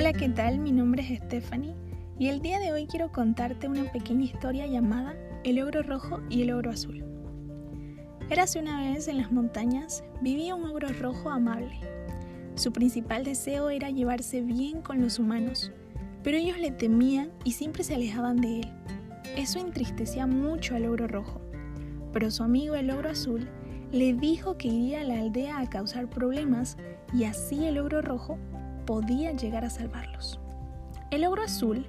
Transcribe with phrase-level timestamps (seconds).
[0.00, 0.60] Hola, ¿qué tal?
[0.60, 1.74] Mi nombre es Stephanie
[2.18, 6.40] y el día de hoy quiero contarte una pequeña historia llamada El ogro rojo y
[6.40, 7.04] el ogro azul.
[8.30, 11.78] Érase una vez en las montañas vivía un ogro rojo amable.
[12.54, 15.70] Su principal deseo era llevarse bien con los humanos,
[16.22, 18.72] pero ellos le temían y siempre se alejaban de él.
[19.36, 21.42] Eso entristecía mucho al ogro rojo,
[22.10, 23.50] pero su amigo el ogro azul
[23.92, 26.78] le dijo que iría a la aldea a causar problemas
[27.12, 28.38] y así el ogro rojo
[28.90, 30.40] podía llegar a salvarlos.
[31.12, 31.86] El ogro azul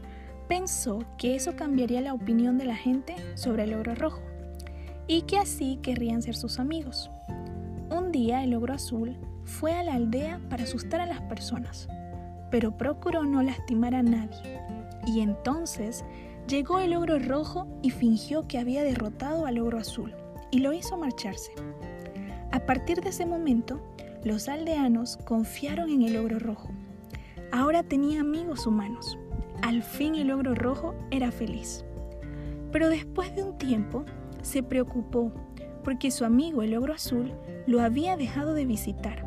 [0.47, 4.21] pensó que eso cambiaría la opinión de la gente sobre el ogro rojo
[5.07, 7.09] y que así querrían ser sus amigos.
[7.89, 11.87] Un día el ogro azul fue a la aldea para asustar a las personas,
[12.51, 14.61] pero procuró no lastimar a nadie.
[15.07, 16.05] Y entonces
[16.47, 20.13] llegó el ogro rojo y fingió que había derrotado al ogro azul
[20.51, 21.51] y lo hizo marcharse.
[22.51, 23.81] A partir de ese momento,
[24.23, 26.69] los aldeanos confiaron en el ogro rojo.
[27.51, 29.17] Ahora tenía amigos humanos.
[29.61, 31.83] Al fin el ogro rojo era feliz.
[32.71, 34.05] Pero después de un tiempo,
[34.41, 35.31] se preocupó
[35.83, 37.33] porque su amigo el ogro azul
[37.67, 39.25] lo había dejado de visitar.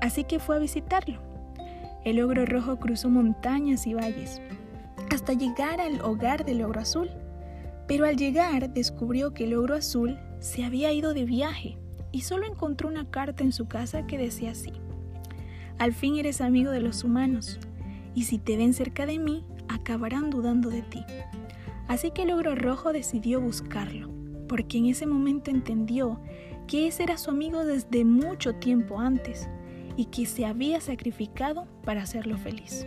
[0.00, 1.20] Así que fue a visitarlo.
[2.04, 4.40] El ogro rojo cruzó montañas y valles
[5.10, 7.10] hasta llegar al hogar del ogro azul.
[7.86, 11.76] Pero al llegar descubrió que el ogro azul se había ido de viaje
[12.12, 14.72] y solo encontró una carta en su casa que decía así.
[15.80, 17.58] Al fin eres amigo de los humanos,
[18.14, 21.02] y si te ven cerca de mí, acabarán dudando de ti.
[21.88, 24.10] Así que el ogro rojo decidió buscarlo,
[24.46, 26.20] porque en ese momento entendió
[26.68, 29.48] que ese era su amigo desde mucho tiempo antes
[29.96, 32.86] y que se había sacrificado para hacerlo feliz.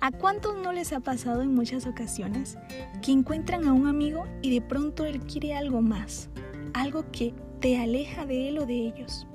[0.00, 2.56] ¿A cuántos no les ha pasado en muchas ocasiones
[3.02, 6.30] que encuentran a un amigo y de pronto él quiere algo más,
[6.72, 9.26] algo que te aleja de él o de ellos.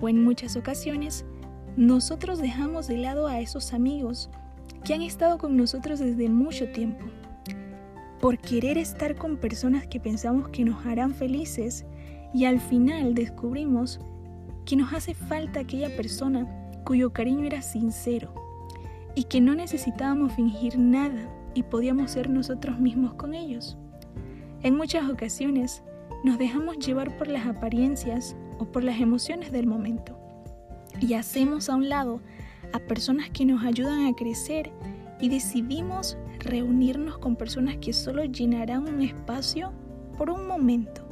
[0.00, 1.26] O en muchas ocasiones,
[1.76, 4.30] nosotros dejamos de lado a esos amigos
[4.84, 7.04] que han estado con nosotros desde mucho tiempo.
[8.20, 11.84] Por querer estar con personas que pensamos que nos harán felices
[12.32, 14.00] y al final descubrimos
[14.64, 16.46] que nos hace falta aquella persona
[16.84, 18.32] cuyo cariño era sincero
[19.16, 23.76] y que no necesitábamos fingir nada y podíamos ser nosotros mismos con ellos.
[24.62, 25.82] En muchas ocasiones
[26.22, 30.23] nos dejamos llevar por las apariencias o por las emociones del momento
[31.04, 32.20] y hacemos a un lado
[32.72, 34.72] a personas que nos ayudan a crecer
[35.20, 39.72] y decidimos reunirnos con personas que solo llenarán un espacio
[40.16, 41.06] por un momento.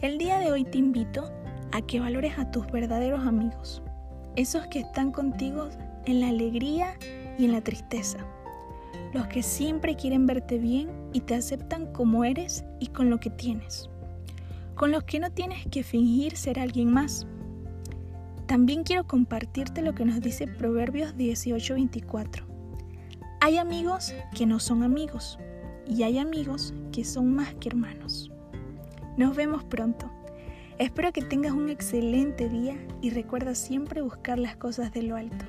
[0.00, 1.30] El día de hoy te invito
[1.72, 3.82] a que valores a tus verdaderos amigos,
[4.34, 5.68] esos que están contigo
[6.06, 6.94] en la alegría
[7.38, 8.18] y en la tristeza,
[9.12, 13.30] los que siempre quieren verte bien y te aceptan como eres y con lo que
[13.30, 13.90] tienes
[14.76, 17.26] con los que no tienes que fingir ser alguien más.
[18.46, 22.44] También quiero compartirte lo que nos dice Proverbios 18:24.
[23.40, 25.38] Hay amigos que no son amigos
[25.86, 28.30] y hay amigos que son más que hermanos.
[29.16, 30.10] Nos vemos pronto.
[30.78, 35.44] Espero que tengas un excelente día y recuerda siempre buscar las cosas de lo alto.